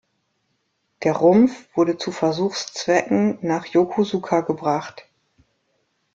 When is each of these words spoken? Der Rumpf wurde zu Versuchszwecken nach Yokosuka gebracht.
Der 1.03 1.13
Rumpf 1.13 1.69
wurde 1.77 1.95
zu 1.95 2.11
Versuchszwecken 2.11 3.37
nach 3.43 3.67
Yokosuka 3.67 4.41
gebracht. 4.41 5.07